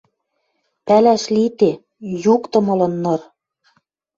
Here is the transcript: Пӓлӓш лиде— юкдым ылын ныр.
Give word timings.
Пӓлӓш 0.85 1.23
лиде— 1.35 1.71
юкдым 2.33 2.65
ылын 2.73 2.93
ныр. 3.03 3.21